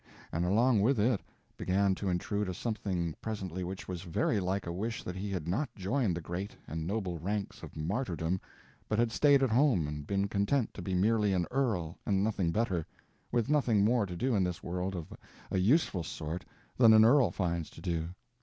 And 0.31 0.43
along 0.45 0.81
with 0.81 0.99
it 0.99 1.21
began 1.57 1.93
to 1.93 2.09
intrude 2.09 2.49
a 2.49 2.55
something 2.55 3.13
presently 3.21 3.63
which 3.63 3.87
was 3.87 4.01
very 4.01 4.39
like 4.39 4.65
a 4.65 4.71
wish 4.71 5.03
that 5.03 5.15
he 5.15 5.29
had 5.29 5.47
not 5.47 5.69
joined 5.75 6.17
the 6.17 6.21
great 6.21 6.55
and 6.67 6.87
noble 6.87 7.19
ranks 7.19 7.61
of 7.61 7.75
martyrdom, 7.77 8.41
but 8.89 8.97
had 8.97 9.11
stayed 9.11 9.43
at 9.43 9.51
home 9.51 9.87
and 9.87 10.07
been 10.07 10.27
content 10.27 10.73
to 10.73 10.81
be 10.81 10.95
merely 10.95 11.33
an 11.33 11.45
earl 11.51 11.99
and 12.03 12.23
nothing 12.23 12.49
better, 12.51 12.83
with 13.31 13.47
nothing 13.47 13.85
more 13.85 14.07
to 14.07 14.15
do 14.15 14.33
in 14.35 14.43
this 14.43 14.63
world 14.63 14.95
of 14.95 15.13
a 15.51 15.59
useful 15.59 16.01
sort 16.01 16.45
than 16.77 16.93
an 16.93 17.05
earl 17.05 17.29
finds 17.29 17.69
to 17.69 17.79
do. 17.79 18.09